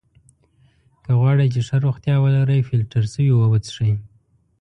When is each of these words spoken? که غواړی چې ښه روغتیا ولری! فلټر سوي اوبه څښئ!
که 1.03 1.11
غواړی 1.19 1.47
چې 1.53 1.59
ښه 1.67 1.77
روغتیا 1.85 2.15
ولری! 2.21 2.65
فلټر 2.67 3.03
سوي 3.13 3.29
اوبه 3.33 3.57
څښئ! 3.65 3.91